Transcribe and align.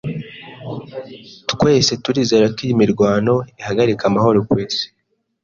Twese 1.51 1.91
turizera 2.03 2.45
ko 2.55 2.59
iyi 2.65 2.73
mirwano 2.81 3.33
ihagarika 3.61 4.03
amahoro 4.09 4.37
ku 4.47 4.55
isi. 4.65 4.85